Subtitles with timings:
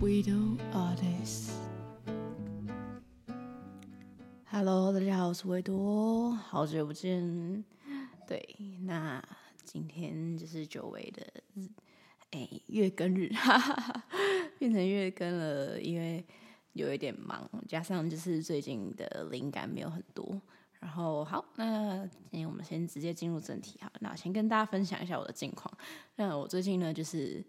[0.00, 1.50] Widow Artist。
[4.46, 7.62] Hello，大家好，我是维多，好久不见。
[8.26, 9.22] 对，那
[9.62, 11.22] 今天就是久违的
[11.52, 11.68] 日，
[12.30, 14.04] 哎，月更日，哈哈哈，
[14.58, 16.24] 变成月更了，因为
[16.72, 20.40] 有一点忙，加上就是最近的灵感没有很多。
[20.78, 23.92] 然后好，那今天我们先直接进入正题哈。
[24.00, 25.70] 那先跟大家分享一下我的近况。
[26.16, 27.44] 那我最近呢，就是。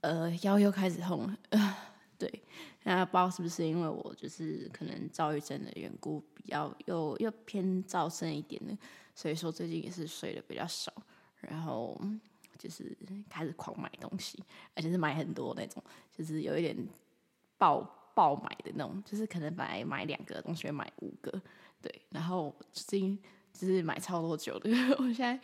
[0.00, 1.76] 呃，腰又开始痛了，呃，
[2.18, 2.42] 对，
[2.84, 8.76] 那不知道是不是因为我就是可能躁郁症的缘故，比较又又偏躁症一点的，
[9.14, 10.92] 所以说最近也是睡得比较少，
[11.40, 12.00] 然后
[12.58, 12.96] 就是
[13.28, 14.42] 开始狂买东西，
[14.74, 15.82] 而且是买很多那种，
[16.16, 16.76] 就是有一点
[17.58, 17.80] 爆
[18.14, 21.30] 爆买的那种，就是可能本来买两个东西买五个，
[21.82, 23.18] 对，然后最近
[23.52, 25.38] 就是买超多酒的， 我现在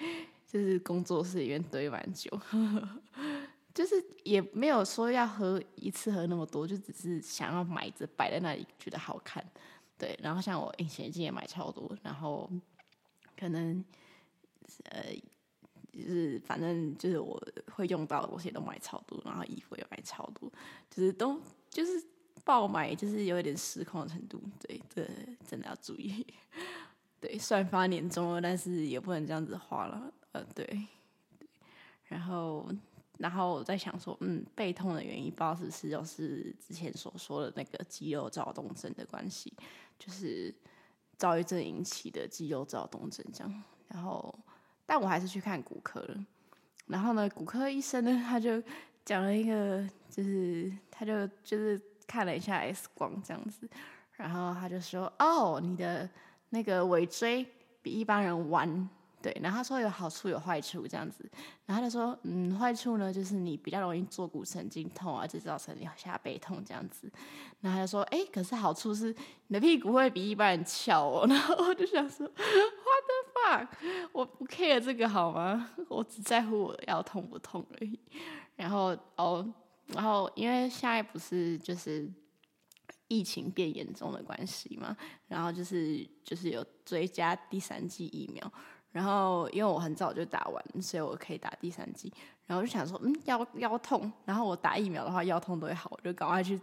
[0.46, 2.30] 就是工作室里面堆满酒。
[2.36, 2.88] 呵呵
[3.76, 9.44] 就是也没有说要喝一次喝那么多，就只是想要买着摆在那里觉得好看，
[9.98, 10.18] 对。
[10.22, 12.50] 然后像我隐形眼镜也买超多，然后
[13.38, 13.84] 可能
[14.84, 15.14] 呃
[15.92, 17.38] 就是反正就是我
[17.70, 20.50] 会用到的东西都买超多，然后衣服也买超多，
[20.88, 21.38] 就是都
[21.68, 22.02] 就是
[22.42, 25.06] 爆买，就是有一点失控的程度，对，这
[25.46, 26.26] 真的要注意。
[27.20, 30.86] 对，虽然发年终了，但是也不能这样子花了，呃，对，
[32.04, 32.66] 然后。
[33.18, 39.52] 然后我在想说，嗯，背痛的原因不知道是不是就是之前所说的那个肌肉躁动症的关系，
[39.98, 40.54] 就是
[41.16, 43.62] 躁郁症引起的肌肉躁动症这样。
[43.88, 44.36] 然后，
[44.84, 46.26] 但我还是去看骨科了。
[46.86, 48.62] 然后呢，骨科医生呢，他就
[49.04, 53.68] 讲了一个，就是他就就是看了一下 X 光这样子，
[54.12, 56.08] 然后他就说，哦，你的
[56.50, 57.46] 那个尾椎
[57.80, 58.88] 比一般人弯。
[59.26, 61.28] 对，然后他说有好处有坏处这样子，
[61.64, 67.10] 然后他就说，嗯，坏处呢就是你比较容易坐骨神经痛啊，就造成你下背痛这样子。
[67.60, 69.12] 然后他就说，哎，可是好处是
[69.48, 71.26] 你的屁股会比一般人翘哦。
[71.28, 73.68] 然后我就想说，What the fuck？
[74.12, 75.72] 我不 care 这个好吗？
[75.88, 77.98] 我只在乎我腰痛不痛而已。
[78.54, 79.52] 然后哦，
[79.86, 82.08] 然后因为现在不是就是
[83.08, 88.52] 疫情变严重的关系嘛，然后就是就是有追加第三剂疫苗。
[88.96, 92.10] 然后，因为我很早就打完，所以我可以打第三剂。
[92.46, 96.58] 然后就想说，嗯，腰腰痛，然后我打疫苗的话，腰痛都会好，我就赶快去。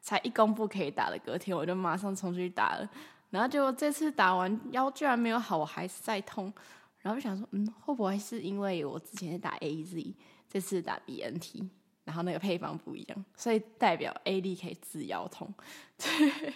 [0.00, 2.86] 才一公布可以打的隔天，我就马上冲出去打了。
[3.30, 6.52] 然后结果这次打完腰居然没有好，我还是在痛。
[6.98, 10.14] 然后就想说，嗯，会不会是因为我之前是打 AZ，
[10.46, 11.66] 这次打 BNT，
[12.04, 15.52] 然后那个配方不一样，所以代表 A D 可以治腰痛？
[15.96, 16.52] 对，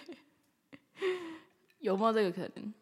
[1.80, 2.74] 有没有这个可能？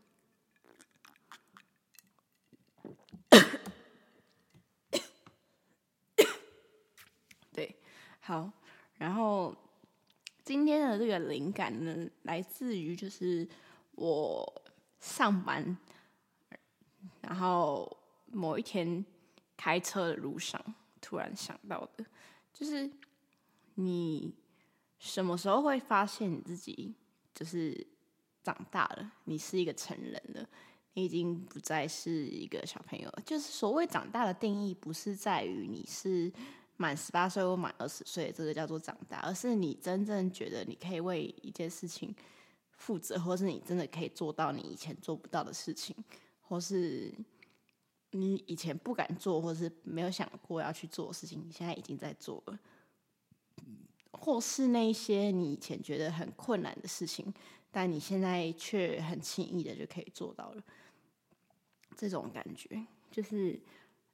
[8.30, 8.48] 好，
[8.94, 9.52] 然后
[10.44, 13.44] 今天的这个灵感呢，来自于就是
[13.96, 14.62] 我
[15.00, 15.76] 上班，
[17.22, 17.90] 然后
[18.26, 19.04] 某一天
[19.56, 20.64] 开车的路上
[21.00, 22.06] 突然想到的，
[22.54, 22.88] 就是
[23.74, 24.32] 你
[25.00, 26.94] 什么时候会发现你自己
[27.34, 27.84] 就是
[28.44, 30.48] 长大了，你是一个成人了，
[30.92, 33.22] 你已经不再是一个小朋友了。
[33.26, 36.32] 就是所谓长大的定义，不是在于你是。
[36.80, 42.16] 满十八岁或满二十岁，这个叫做长大，而是你真正觉得你可以为一件事情
[42.72, 45.94] 负责，或是你真的可以做到你以前做不到的事情，
[46.40, 47.12] 或是
[48.12, 52.58] 你以前不敢做，或是没有想过要去做的事情，你现在已经在做了，
[54.12, 57.30] 或是那些你以前觉得很困难的事情，
[57.70, 60.62] 但你现在却很轻易的就可以做到了，
[61.94, 63.60] 这种感觉就是。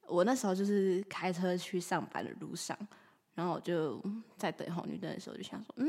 [0.07, 2.77] 我那时候就是开车去上班的路上，
[3.35, 4.01] 然后我就
[4.37, 5.87] 在等红绿灯的时候，就想说：“嗯，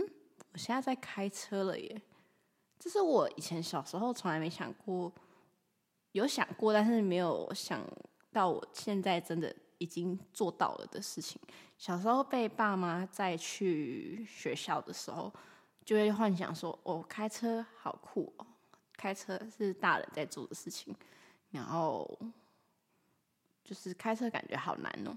[0.52, 2.02] 我现在在开车了耶！”
[2.78, 5.12] 这是我以前小时候从来没想过，
[6.12, 7.80] 有想过，但是没有想
[8.32, 11.40] 到我现在真的已经做到了的事情。
[11.76, 15.32] 小时候被爸妈载去学校的时候，
[15.84, 18.46] 就会幻想说：“哦，开车好酷哦，
[18.96, 20.94] 开车是大人在做的事情。”
[21.50, 22.18] 然后。
[23.68, 25.14] 就是开车感觉好难哦，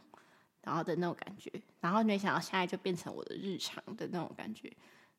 [0.61, 1.49] 然后的那种感觉，
[1.79, 4.69] 然后没想到现在就变成我的日常的那种感觉，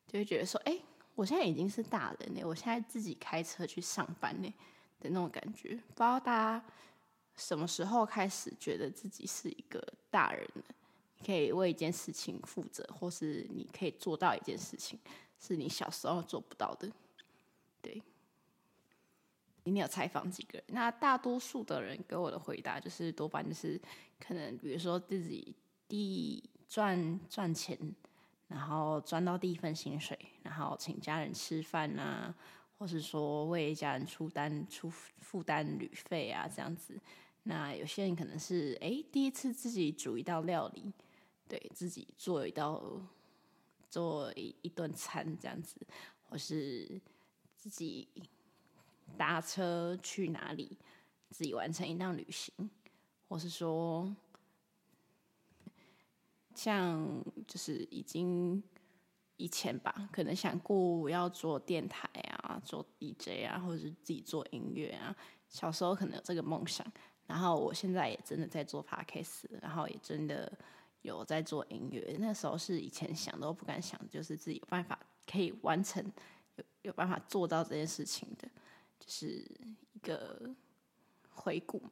[0.06, 0.78] 就会觉得说，哎，
[1.14, 4.54] 我现在已经是大人了，我现在自己开车去上班呢
[5.00, 5.70] 的那种感觉。
[5.70, 6.64] 不知道大家
[7.36, 10.64] 什么时候开始觉得自己是一个大人了，
[11.16, 14.98] 你可以为一件事情负责，或是你可以做到一件事情，
[15.40, 16.92] 是你小时候做不到的，
[17.80, 18.02] 对。
[19.64, 23.80] 你有采访几个人，那大多数的人给我的回答就是多半就是
[24.18, 25.54] 可能，比如说自己
[25.86, 27.78] 第赚赚钱，
[28.48, 32.34] 然后赚到第一份薪水，然后请家人吃饭啊，
[32.78, 36.98] 或是说为家人出单出负担旅费啊，这样子。
[37.44, 40.92] 那有些人可能是哎第一次自己煮一道料理，
[41.48, 42.82] 对自己做一道
[43.88, 45.76] 做一一顿餐这样子，
[46.28, 47.00] 或是
[47.56, 48.08] 自己
[49.16, 50.78] 搭车去哪里，
[51.30, 52.52] 自己完成一趟旅行，
[53.28, 54.14] 或是说
[56.54, 57.06] 像
[57.46, 58.62] 就是已经
[59.36, 62.08] 以前吧，可能想过要做电台
[62.38, 65.16] 啊，做 DJ 啊，或者是自己做音乐啊，
[65.48, 66.86] 小时候可能有这个梦想。
[67.24, 70.52] 然后我现在也真的在做 podcast，然后也真的
[71.00, 72.16] 有在做音乐。
[72.18, 76.04] 那时候是以前想都不敢想，就是自己有办法可以完成，
[76.56, 78.46] 有有办法做到这件事情的，
[79.04, 79.44] 就是
[79.92, 80.54] 一个
[81.28, 81.82] 回顾。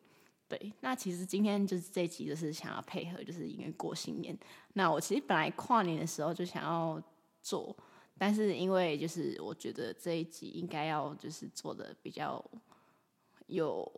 [0.48, 4.38] 对，那其实今天就是这一集，就是想要配合，就是因为过新年。
[4.74, 7.02] 那我其实本来跨年的时候就想要
[7.42, 7.76] 做，
[8.16, 12.44] 但是因为就是我觉得这一集应该要就是做的比较
[13.48, 13.90] 有。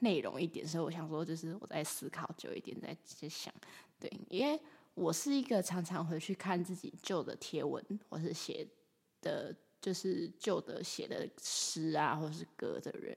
[0.00, 2.96] 内容一点，所以我想说，就是我在思考久一点，在
[3.28, 3.52] 想，
[3.98, 4.56] 对，因为
[4.94, 8.64] 我是一个常常回去看自己旧的贴文，或是写
[9.20, 13.16] 的，就是旧的写的诗啊，或是歌的人，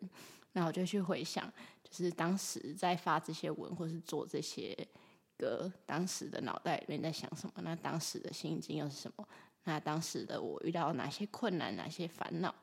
[0.53, 1.51] 那我就去回想，
[1.83, 4.75] 就是当时在发这些文，或是做这些
[5.37, 7.53] 歌，当时的脑袋里面在想什么？
[7.63, 9.27] 那当时的心境又是什么？
[9.63, 12.53] 那当时的我遇到哪些困难，哪些烦恼？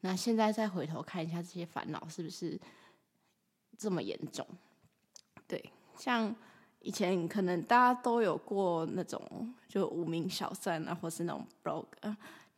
[0.00, 2.60] 那现在再回头看一下这些烦恼，是不是？
[3.80, 4.44] 这么严重，
[5.46, 6.34] 对，像
[6.80, 11.86] 以前可能大家都有过那种就无名小站啊，或是那种 blog，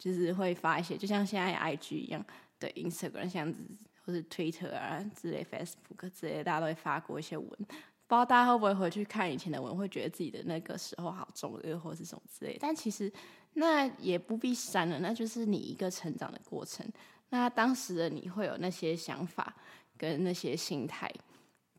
[0.00, 2.24] 就是会发一些，就像现在 IG 一样，
[2.58, 3.68] 对，Instagram 这样子，
[4.04, 7.48] 或是 Twitter 啊之类，Facebook 之类，大家都会发过一些文。
[7.48, 12.56] 不知道大家会不会回去看以前的文，会觉得自己的那个时候好中二，或是什么之类。
[12.58, 13.12] 但其实
[13.52, 16.84] 那也不必删了，那就是你一个成长的过程。
[17.28, 19.54] 那当时的你会有那些想法。
[19.96, 21.12] 跟那些心态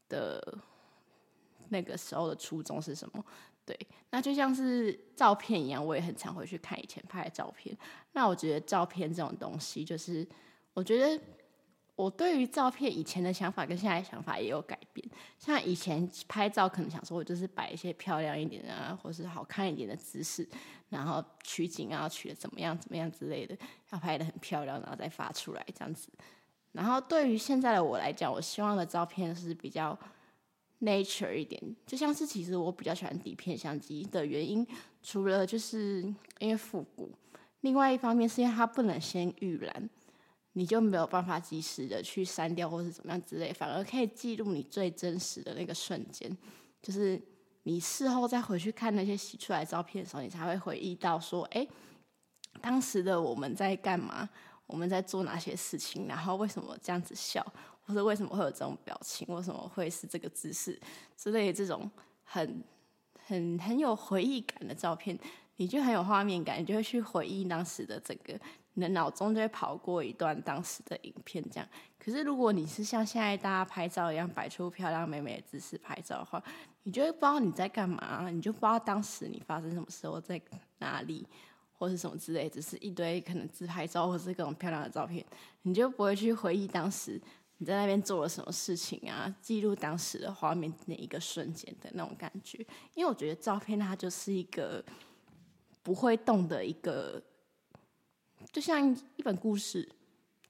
[0.08, 0.56] 的
[1.70, 3.26] 那个时候的初衷是什么？
[3.72, 7.76] 对，那就像是照片一样，我也很常回去看以前拍的照片。
[8.12, 10.28] 那我觉得照片这种东西，就是
[10.74, 11.18] 我觉得
[11.96, 15.10] 我对于照片以前的想法跟现在想法也有改变。
[15.40, 20.46] 像以前拍照，可能想说我就是摆一些漂亮一点啊，或是好看一点的姿势，
[20.90, 23.56] 然后取景啊，取的怎么样怎么样之类的，
[23.92, 26.10] 要拍得很漂亮，然后再发出来这样子。
[26.74, 29.98] 然后对于现在的我来讲，我希望的照片是比较
[30.82, 34.66] nature 一点，就像是其实我比较喜欢底片相机的原因，
[35.02, 36.02] 除了就是
[36.40, 37.12] 因为复古，
[37.62, 39.90] 另外一方面是因为它不能先预览，
[40.54, 46.36] 你就没有办法及时的去删掉或是怎么样之类，反而可以记录你最真实的那个瞬间，
[46.82, 47.22] 就是
[47.64, 51.68] 你事后再回去看那些洗出来照片的时候，你才会回忆到说，哎，
[52.60, 54.28] 当时的我们在干嘛？
[54.72, 56.08] 我们在做哪些事情？
[56.08, 57.46] 然后为什么这样子笑？
[57.84, 59.28] 或者为什么会有这种表情？
[59.36, 60.80] 为什么会是这个姿势
[61.18, 61.90] 之类的这种
[62.24, 62.64] 很
[63.28, 65.18] 很很有回忆感的照片，
[65.58, 68.40] 你就很有画面感，你就会去回忆当时的整个，
[68.76, 71.68] 你的脑中就会跑过一段当时的影片这样。
[72.00, 76.42] 可是如果你是像现在大家拍照一样摆出漂亮美美的姿势拍照的话，
[76.84, 80.42] 你就会不知道你在干嘛，你就不知道当时你发生什么时候在
[80.78, 81.28] 哪里。
[81.82, 85.26] 或是什么之类，只是一堆可能自拍照，或是各种漂亮的照片，
[85.64, 87.20] 你就不会去回忆当时
[87.58, 92.60] 你在那边做了什么事情啊，记录当时的画面那一个瞬间的那种感觉。
[92.94, 94.86] 因为我觉得照片它就是一个
[95.82, 97.20] 不会动的一个，
[98.52, 99.92] 就像一本故事，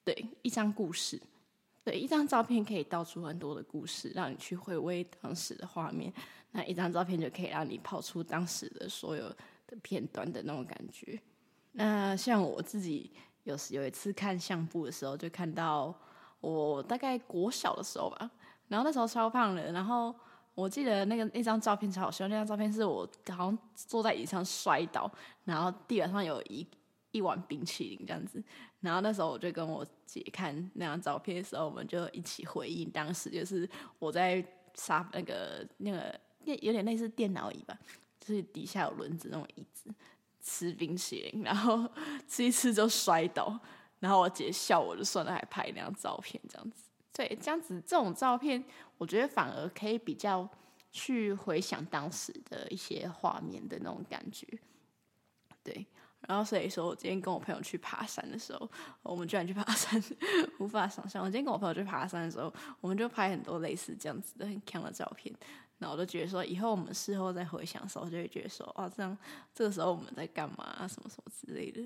[0.03, 1.17] 对，一张故事，
[1.85, 6.11] 对，一张照片可以道出很多的故事，让你去回味当时的画面。
[6.51, 9.33] 那一张照片就可以让你跑出当时的所有。
[9.77, 11.19] 片段的那种感觉。
[11.73, 13.11] 那像我自己
[13.43, 15.93] 有时有一次看相簿的时候，就看到
[16.39, 18.29] 我大概国小的时候吧，
[18.67, 20.13] 然后那时候超胖的，然后
[20.53, 25.09] 我记得那个那张照片超好笑，那张照片是我好像坐在椅子上摔倒，
[25.45, 26.67] 然后地板上有一
[27.11, 28.43] 一碗冰淇淋这样子，
[28.81, 37.77] 然后那时候我就跟我姐看那张照片的时候，我们就一起回忆当时就是我在沙那个那个有点类似电脑椅吧。
[38.21, 39.93] 就是底下有轮子那种椅子，
[40.39, 41.89] 吃冰淇淋，然后
[42.29, 43.59] 吃一吃就摔倒，
[43.99, 46.83] 然后我姐笑我就算了，还拍那张照片这样子。
[47.11, 48.63] 对，这样子这种照片，
[48.97, 50.47] 我觉得反而可以比较
[50.91, 54.47] 去回想当时的一些画面的那种感觉。
[55.63, 55.85] 对，
[56.21, 58.69] 然后所以说我今天跟我朋友去爬山的时候，
[59.03, 60.01] 我们居然去爬山，
[60.59, 61.21] 无法想象。
[61.21, 65.35] 我今天跟我朋友去爬山的时候，我们就拍很多类似这样子的很强的照片。
[65.81, 69.17] 然后我就觉得说，以后我们事后再回想的时候，就会觉得说，哦，这样
[69.51, 71.81] 这个时候我们在干嘛，什么什么之类的。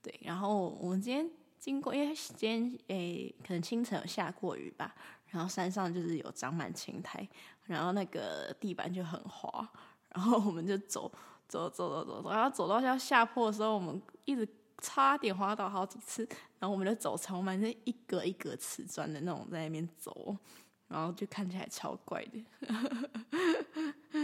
[0.00, 1.28] 对，然后我们今天
[1.58, 4.94] 经过，因为今天诶，可能清晨有下过雨吧，
[5.26, 7.28] 然后山上就是有长满青苔，
[7.64, 9.68] 然后那个地板就很滑，
[10.14, 11.10] 然后我们就走
[11.48, 14.48] 走走走走走，然后走到要下坡的时候，我们一直。
[14.82, 16.26] 差点滑倒好几次，
[16.58, 20.34] 然后我们就走超慢，就一格一格瓷砖的那种在那边走，
[20.90, 22.44] 然后就看起来超怪的。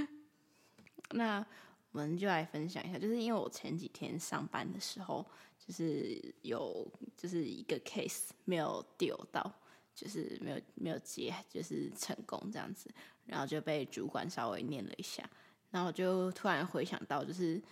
[1.13, 1.47] 那
[1.93, 5.25] 我们就来分享一下，就是因为我前几天上班的时候，
[5.59, 9.51] 就是有就是一个 case 没有丢到，
[9.95, 12.91] 就是没有没有接，就是成功这样子，
[13.25, 15.27] 然后就被主管稍微念了一下，
[15.71, 17.63] 然后就突然回想到就是。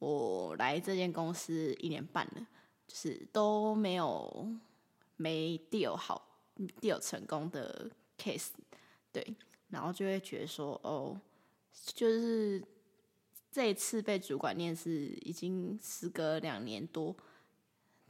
[0.00, 2.46] 我来这间公司一年半了，
[2.86, 4.48] 就是都没有
[5.16, 6.24] 没丢好
[6.80, 8.48] deal 成功的 case，
[9.12, 9.24] 对，
[9.68, 11.18] 然后就会觉得说，哦，
[11.94, 12.62] 就是
[13.50, 17.16] 这一次被主管念是已经时隔两年多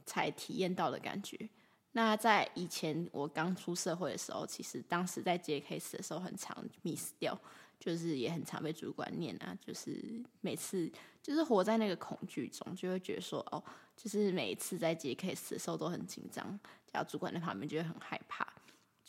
[0.05, 1.49] 才体验到的感觉。
[1.91, 7.39] 那在以前我刚出社会的时候，其实当时在接 case 的时候很常 miss 掉。
[7.79, 10.91] 就是也很常被主管念啊，就是每次
[11.23, 13.63] 就是活在那个恐惧中，就会觉得说哦，
[13.95, 16.45] 就是每一次在接 case 的时候都很紧张，
[16.91, 18.45] 然后主管在旁边就会很害怕，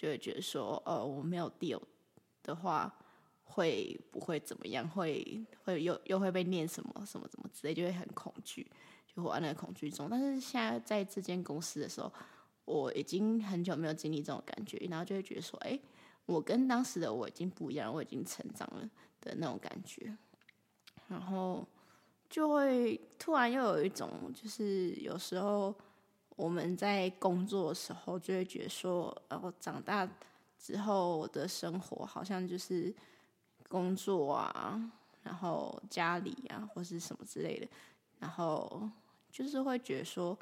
[0.01, 1.79] 就会觉得说哦，我没有 deal
[2.43, 2.91] 的话
[3.45, 4.89] 会不会怎么样？
[4.89, 8.67] 会会又又会被念什么什么什么之类，就会很恐惧，
[9.07, 10.09] 就活在那个恐惧中。
[10.09, 12.11] 但是现在在这间公司的时候，
[12.65, 15.79] 我已经很久没有经历这种感觉，然后就会觉得说，哎。
[16.27, 18.89] 我跟当时的我已经不一样，我已经成长了
[19.21, 20.17] 的那种感觉，
[21.09, 21.67] 然后
[22.29, 25.75] 就会突然又有一种，就是有时候
[26.41, 30.09] 我们在工作的时候，就会觉得说，然哦，长大
[30.59, 32.95] 之后的生活好像就是
[33.69, 34.81] 工作啊，
[35.23, 37.69] 然后家里啊，或是什么之类的，
[38.19, 38.89] 然后
[39.31, 40.39] 就是会觉得说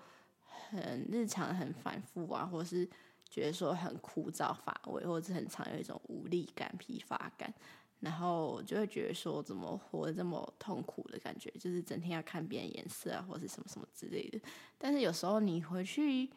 [0.71, 2.89] 很日常、很反复啊，或是。
[3.31, 7.53] 觉得说很枯燥乏味，或者是很常有一种无力感、疲乏感，
[8.01, 14.41] 然后就会觉得说怎么活得这么痛苦的感觉，就是整天要看别人颜色啊，或者什么什么之类的。
[14.79, 16.31] 但是有时候你回去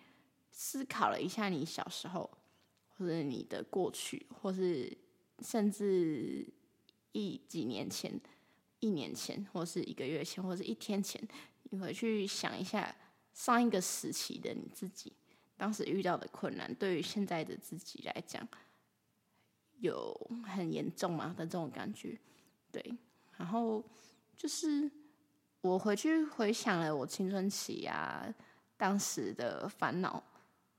[0.51, 2.29] 思考了一下，你小时候，
[2.97, 4.97] 或者你的过去，或是
[5.39, 6.51] 甚至
[7.11, 8.19] 一几年前、
[8.79, 11.21] 一年前，或是一个月前，或是一天前，
[11.69, 12.95] 你回去想一下
[13.33, 15.13] 上一个时期的你自己。
[15.55, 18.47] 当时遇到的困难，对于现在的自己来讲，
[19.81, 22.17] 有很严重嘛的这种感觉？
[22.71, 22.81] 对，
[23.37, 23.83] 然后
[24.37, 24.89] 就是
[25.59, 28.25] 我回去回想了我青春期啊，
[28.77, 30.23] 当时的烦恼，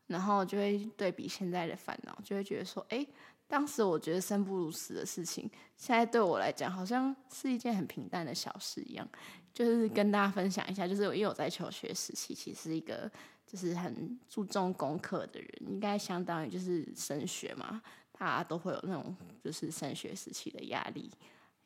[0.06, 3.06] 然后就会对比现在的烦恼，就会觉得说，哎，
[3.46, 9.06] 当时我觉得生不如死的事情，现在对我来讲，好像是一件很平淡的小事一样。
[9.52, 13.10] 就是跟大家分享一下，就是因为我在求学时期，其实一个。
[13.44, 17.82] 就是很注重功课的人，应该相当于就是升学嘛，
[18.22, 21.10] 大家都会有那种就是升学时期的压力，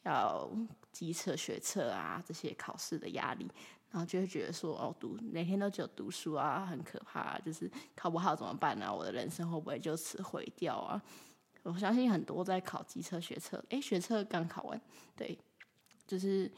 [0.05, 0.51] 要
[0.91, 3.47] 机测学测啊这些考试的压力，
[3.91, 8.91] 然后就会觉得说哦，读每天都只有读书啊，很可怕，就是考不好怎么办呢？
[8.91, 11.03] 我的人生会不会就此毁掉啊？
[11.63, 14.81] 我相信很多在考机测学测，诶，学测刚考完，
[15.15, 15.39] 对，
[16.07, 16.51] 就是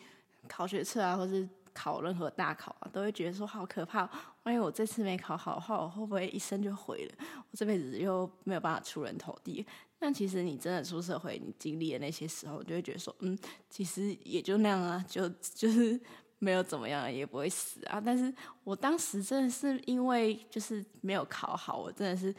[0.46, 1.48] 考学测啊，或是。
[1.74, 4.10] 考任何大考啊，都会觉得说好可怕。
[4.48, 7.26] 万一我这次没考好的话，我会不会一生就毁了？
[7.50, 9.64] 我这辈子又没有办法出人头地。
[10.00, 13.38] 那其实你真的出社会，你经历的那些时候，你就会觉得说，嗯，
[13.68, 16.00] 其实也就那样啊，就就是
[16.38, 18.00] 没有怎么样，也不会死啊。
[18.02, 18.32] 但是
[18.64, 22.34] 我当时真的是因为就是没有考好，我真的是。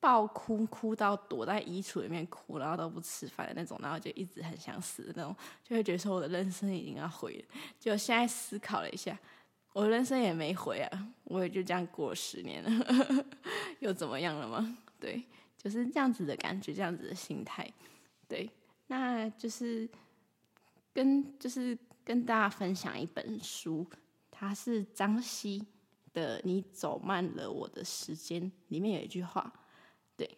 [0.00, 7.44] 爆哭，哭到躲在衣橱里面哭，然后都不吃饭的那种，然后就一直很想死的那种，就会觉得说我的人生已经要毁了。
[7.80, 9.18] 就现在思考了一下，
[9.78, 13.24] 我人生也没回啊，我也就这样过十年了，
[13.78, 14.76] 又怎么样了吗？
[14.98, 15.22] 对，
[15.56, 17.72] 就是这样子的感觉，这样子的心态。
[18.26, 18.50] 对，
[18.88, 19.88] 那就是
[20.92, 23.86] 跟就是跟大家分享一本书，
[24.32, 25.64] 它是张希
[26.12, 29.52] 的《你走慢了我的时间》，里面有一句话。
[30.16, 30.28] 对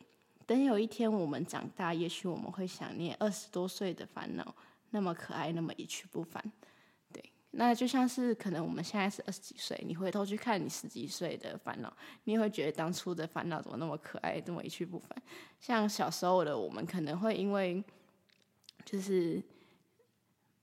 [0.45, 4.55] 等有一天我们长大，也许我们会想念二十多岁的烦恼，
[4.91, 6.45] 那么可爱，那么一去不返。
[7.53, 11.93] 那就像是可能我们现在是二十几岁，你回头去看你十几岁的烦恼，
[12.25, 15.11] 你也会觉得当初的烦恼怎么那么可爱，这么一去不返。
[15.59, 17.83] 像小时候的我们，可能会因为
[18.85, 19.43] 就是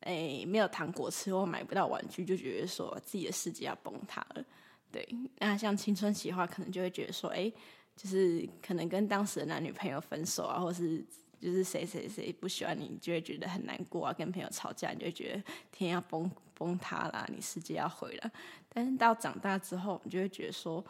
[0.02, 4.46] 哎没有糖果吃或买不到玩具，就觉得说自己的世界要崩塌了。
[4.92, 5.08] 对，
[5.40, 7.52] 那像青春期的话，可能就会觉得说，哎。
[7.98, 11.04] 就是可能跟当时的男女朋友分手啊，或是
[11.40, 14.14] 就是谁谁谁不喜欢你，你就会觉得很难过啊。
[14.14, 18.32] 跟朋友吵架，你就会觉得天要崩崩塌啦，你世界要毁了。
[18.68, 20.84] 但是到长大之后，你就会觉得说，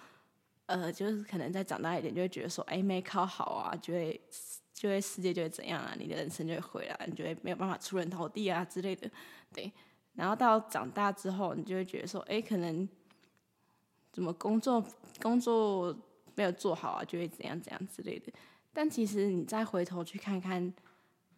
[0.65, 4.19] 呃，就是可能再长大一点，就会觉得说，哎，没考好啊，就会
[4.74, 9.09] 就会世界就会怎样啊，你的人生就会毁了，你就会没有办法出人头地啊之类的。
[9.53, 9.71] 对，
[10.13, 12.88] 然后到长大之后，你就会觉得说，哎，可能
[14.12, 14.83] 怎么工作
[15.21, 15.95] 工作
[16.36, 18.31] 没有做好啊，就会怎样怎样之类的。
[18.74, 20.74] 但其实你再回头去看看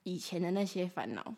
[0.03, 1.35] 以前的那些烦恼，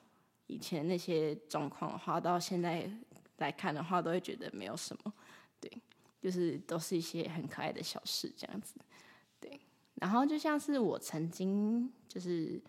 [0.52, 2.90] 以前那些状况的话，到现在
[3.38, 5.14] 来看的话，都会觉得没有什么，
[5.60, 5.72] 对，
[6.22, 8.76] 就是都是一些很可爱的小事这样子，
[9.40, 9.60] 对。
[9.96, 12.62] 然后就像是我曾经就是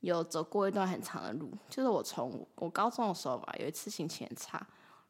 [0.00, 4.66] 有走过一段很长的路，就是我从我高中的时候吧，有一次心情很差，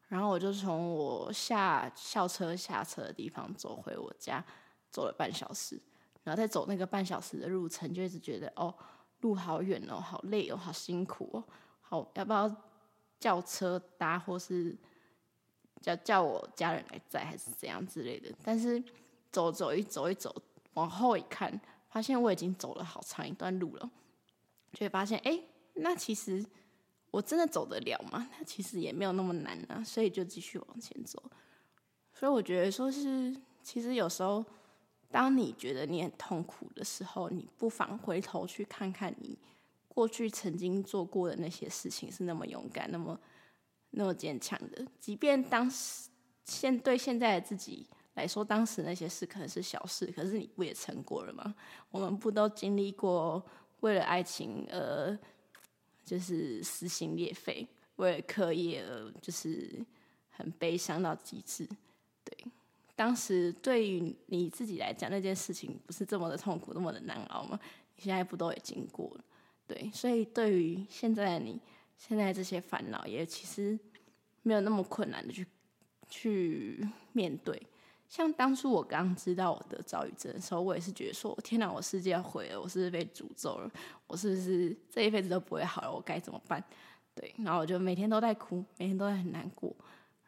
[0.09, 4.45] 然后我就从我下校车下车的地方走回我家，
[4.91, 5.81] 走了半小时。
[6.25, 8.73] 然后再走那个半小时的路程，就一直觉得哦，
[9.23, 11.43] 路好远哦，好累哦，好辛苦哦，
[11.93, 12.57] 好，要不要
[13.21, 14.75] 叫车搭，或是
[15.79, 18.35] 叫叫我家人来载，还是怎样之类的？
[18.43, 18.83] 但是
[19.31, 20.35] 走走一走一走，
[20.73, 23.91] 往后一看，发现我已经走了好长一段路了，
[24.73, 25.39] 就会发现，哎，
[25.75, 26.43] 那其实
[27.11, 28.27] 我真的走得了吗？
[28.39, 31.23] 那其实也没有那么难啊，所以就继续往前走。
[32.15, 34.43] 所以我觉得说是，其实有时候。
[35.11, 39.37] 当你觉得你很痛苦的时候，你不妨回头去看看你
[39.95, 43.19] 过去曾经做过的那些事情是那么勇敢、那么
[43.91, 44.87] 那么坚强的。
[44.99, 46.09] 即便当时
[46.45, 51.55] 现对现在的自己来说，当时那些事可能是小事，可是你不也成过了吗？
[51.91, 53.45] 我们不都经历过
[53.81, 55.19] 为了爱情而
[56.05, 59.85] 就是撕心裂肺，为了课业而就是
[60.31, 61.69] 很悲伤到极致，
[62.25, 62.37] 对。
[62.95, 67.61] 当时对于你自己来讲，那件事情不是这么的痛苦，那么的难熬吗？
[67.97, 69.25] 你现在不都已经过了？
[69.67, 71.61] 对，所以对于现在的你，
[71.97, 73.79] 现在这些烦恼也其实
[74.43, 75.47] 没有那么困难的去
[76.09, 77.61] 去面对。
[78.09, 83.71] 像当初我刚知道我得躁郁症的时候，我也是觉得说：天哪，我世界要毁了，我是不是被诅咒了？
[84.07, 85.93] 我是不是这一辈子都不会好了？
[85.93, 86.63] 我该怎么办？
[87.15, 89.75] 对，然后我就每天都在哭，每天都在很难过。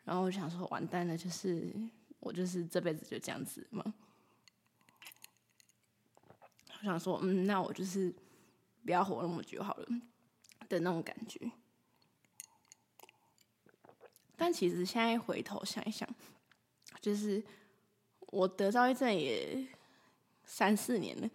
[0.05, 1.73] 然后我想说，完蛋了，就是。
[2.21, 3.85] 我就是这辈子就这样子嘛。
[6.81, 8.11] 我想说，嗯，那我就是
[8.85, 9.87] 不要活那么久好了
[10.69, 11.51] 的那种感觉。
[14.37, 16.09] 但其实现在回头想一想，
[17.01, 17.43] 就是
[18.21, 19.67] 我得躁郁症也
[20.45, 21.31] 三四年了，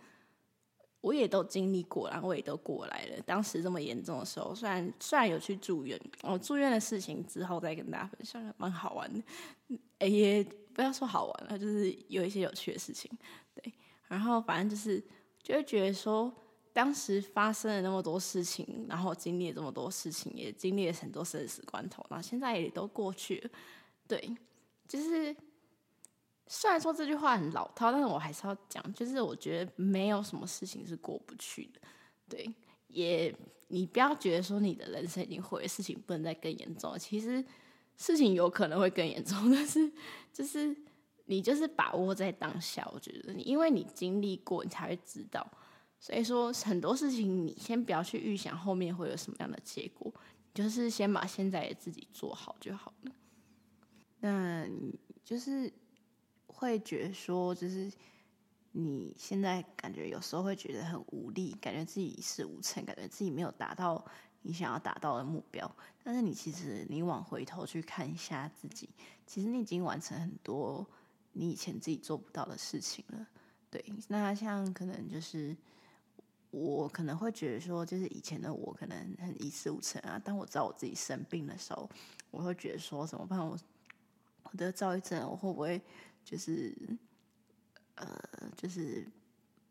[1.01, 3.21] 我也都经历过，然后我也都过来了。
[3.21, 9.23] 当时这么严重的时候，虽然虽然有去住院，我住院的事情之后再跟大家分享，蛮好玩的。
[9.99, 10.47] 哎也。
[10.71, 13.11] 不要说好玩了，就是有一些有趣的事情，
[13.53, 13.73] 对。
[14.07, 15.03] 然后反正就是，
[15.43, 16.33] 就会觉得说，
[16.73, 23.49] 当时发生了那么多事情，然后经历了这么多事情，也经历了很多生死关头，然后现在也都过去了，
[24.07, 24.37] 对。
[24.87, 25.35] 就是
[26.47, 31.81] 虽然说这句话很老套，但是我还是要讲，就是我觉得没有什么事情是过不去的，
[32.27, 32.53] 对。
[32.87, 33.35] 也
[33.67, 37.43] 你不要觉得说你的人生已经毁了，事情不能再更严重了，其实。
[37.97, 39.91] 事情有可能会更严重，但是
[40.31, 40.73] 就是
[41.25, 45.45] 你就是把握在当下，我觉得你因为你经历过，你才会知道。
[45.99, 50.13] 所以说很多事情你先不要去预想后面会有什么样的结果，
[50.53, 53.11] 就是先把现在自己做好就好了。
[54.19, 55.71] 那你就是
[56.47, 57.91] 会觉得说，就是
[58.71, 64.05] 你现在感觉有时候会觉得很无力，感觉自己一事无成，感觉自己没有达到。
[64.41, 65.69] 你想要达到的目标，
[66.01, 68.87] 但是你其实你往回头去看一下自己，
[69.27, 70.87] 其实你已经完成很多
[71.33, 73.27] 你以前自己做不到的事情了。
[73.69, 75.53] 对，那像可能就是
[76.51, 80.19] 我可能会觉得说，就是以前的我可能很一事无成啊。
[80.23, 81.89] 当我知道我自己生病的时候，
[82.31, 83.39] 我会觉得说怎么办？
[83.39, 83.57] 我
[84.43, 85.81] 我得躁郁症，我会不会
[86.23, 86.75] 就是
[87.95, 88.07] 呃，
[88.55, 89.07] 就是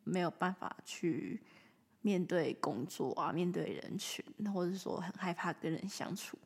[0.05, 1.41] 没有办法去。
[2.01, 6.39] 面对工作啊，面对人群，或者说很害怕跟人相处，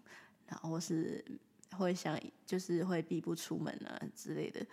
[0.46, 1.22] 然后是
[1.76, 4.66] 会想就是会闭不出门啊之类的，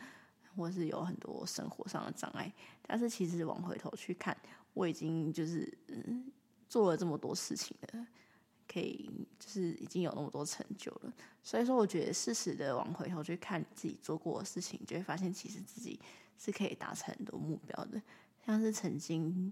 [0.55, 2.51] 或是有很多生活上的障碍。
[2.81, 4.35] 但是其实往回头去看，
[4.73, 6.31] 我已经就是嗯
[6.67, 8.07] 做了这么多事情了，
[8.67, 9.09] 可以
[9.39, 11.13] 就是已经有那么多成就了。
[11.43, 15.99] 所以说，我觉得适时的往回头去看自己做过的事情，就会发现其实自己
[16.37, 18.01] 是可以达成很多目标的，
[18.45, 19.51] 像是曾经。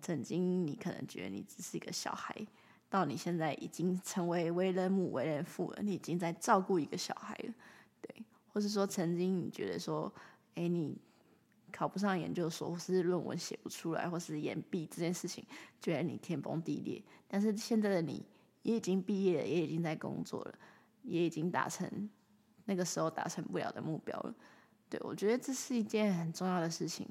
[0.00, 2.36] 曾经你可能觉得你只是一个小孩，
[2.90, 7.54] 到你现在已经成为为人母、为人父了，你已经在照顾一个小孩了，
[8.54, 10.10] 或是说曾经你觉得说，
[10.54, 10.96] 哎，你
[11.72, 15.44] 考不上研究所，或是论文写不出来，或是研毕这件事情，
[15.80, 17.02] 觉得你天崩地裂。
[17.26, 18.24] 但是现在的你
[18.62, 20.54] 也已经毕业了，也已经在工作了，
[21.02, 22.08] 也已经达成
[22.64, 24.34] 那个时候达成不了的目标了。
[24.88, 27.08] 对，我觉得这是一件很重要的事情。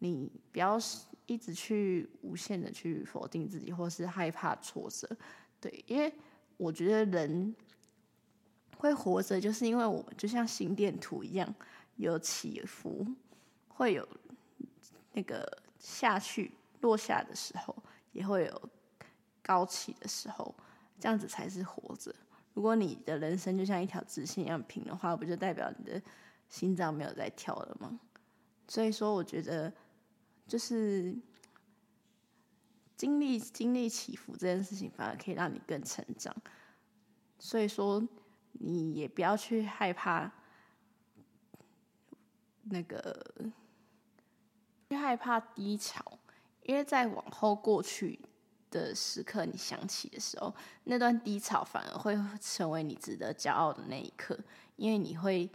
[0.00, 0.76] 你不要
[1.26, 5.08] 一直去无限的去否定自己，或是害怕挫折。
[5.60, 6.12] 对，因为
[6.56, 7.54] 我觉得人
[8.80, 11.54] 会活着，就是因为我们就像心电图一样，
[11.96, 13.06] 有起伏，
[13.68, 14.08] 会有
[15.12, 15.46] 那个
[15.78, 17.76] 下去落下的时候，
[18.12, 18.70] 也会有
[19.42, 20.54] 高起的时候，
[20.98, 22.14] 这样子才是活着。
[22.54, 26.02] 如果你的人生就像一条直线一样平的话，不就代表你的
[26.48, 28.00] 心脏没有在跳了吗？
[28.66, 29.70] 所以说，我觉得
[30.48, 31.14] 就是
[32.96, 36.34] 经历经历起伏这件事情，反而可以让你更成长。
[37.38, 38.02] 所以说，
[38.60, 40.30] 你也不要去害怕
[42.62, 43.34] 那个，
[44.88, 46.04] 去害怕低潮，
[46.62, 48.20] 因为在往后过去
[48.70, 54.38] 的时刻，你想起的时候，那段低潮反而会成为你值得骄傲的那一刻，
[54.76, 55.50] 因为你会。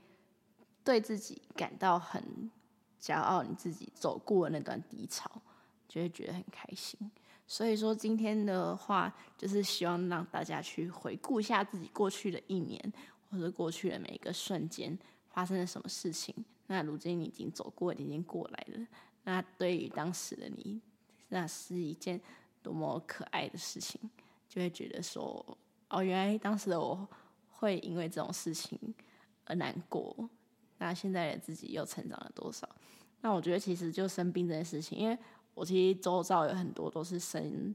[0.85, 2.51] 对自己感到很
[3.01, 5.41] 骄傲，你自己走过那段低潮，
[5.87, 7.09] 就会觉得很开心。
[7.47, 12.93] 所以说今天的话，就是希望让大家去回顾一下自己过去的一年，
[13.29, 14.97] 或者过去的每一个瞬间
[15.29, 16.33] 发生了什么事情。
[16.67, 18.87] 那如今你已经走过，已经过来了。
[19.23, 20.81] 那对于当时的你，
[21.29, 22.19] 那是一件
[22.63, 24.01] 多么可爱的事情，
[24.49, 25.57] 就会觉得说，
[25.89, 27.07] 哦，原来当时的我
[27.49, 28.79] 会因为这种事情
[29.45, 30.27] 而难过。
[30.79, 32.67] 那现在的自己又成长了多少？
[33.21, 35.17] 那我觉得其实就生病这件事情，因为
[35.55, 37.73] 我其实周遭有很多都是生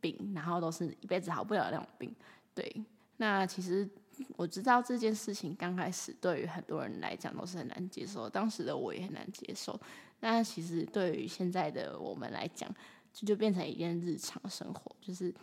[0.00, 2.14] 病，然后都是一辈子好不了那种病。
[2.54, 2.84] 对，
[3.16, 3.88] 那其实
[4.36, 9.76] 我知道这件事情刚开始对于很多人来讲都是很难接受，当时的我也很难接受。
[10.20, 12.72] 那其实对于现在的我们来讲，
[13.12, 15.34] 这就变成一件日常生活，就是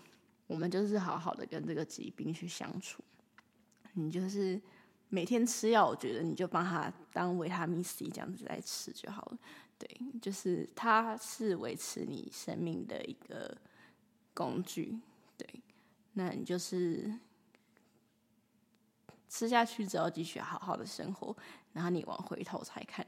[0.47, 3.03] 我们就是好好的跟这个疾病去相处，
[3.93, 4.61] 你就是。
[5.13, 9.37] 每天吃药，我觉得你就把它当维他命 C 这样子来吃就好了。
[9.81, 13.57] 对，就是它是维持你生命的一个
[14.31, 14.99] 工具。
[15.35, 15.47] 对，
[16.13, 17.11] 那你就是
[19.27, 21.35] 吃下去之后继续好好的生活，
[21.73, 23.03] 然后你往回头才看，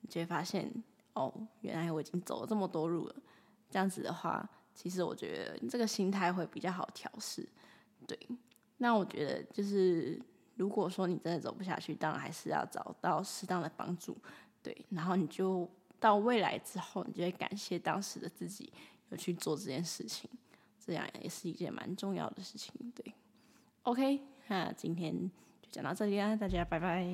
[0.00, 0.68] 你就会发现
[1.12, 3.14] 哦，原来我已经走了这么多路了。
[3.70, 7.48] 这样子的话，其实我觉得这个心态会比较好调试。
[8.08, 8.18] 对，
[8.78, 10.20] 那我觉得就是。
[10.54, 14.14] 如果说你真的走不下去，当然还是要找到适当的帮助，
[14.62, 14.84] 对。
[14.90, 15.68] 然后你就
[16.02, 18.72] 到未来之后，你就会感谢当时的自己
[19.10, 20.28] 有去做这件事情，
[20.84, 23.14] 这样也是一件蛮重要的事情，对。
[23.84, 25.30] OK，那今天
[25.62, 27.06] 就讲到这里啦，大家拜拜。